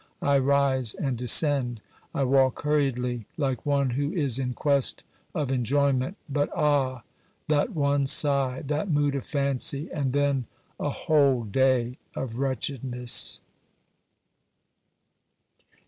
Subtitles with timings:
[0.23, 1.79] I rise and descend;
[2.11, 5.03] I walk hurriedly, like one who is in quest
[5.35, 7.03] of enjoyment, but ah,
[7.47, 10.47] that one sigh, that mood of fancy, and then
[10.79, 13.41] a whole day of wretchedness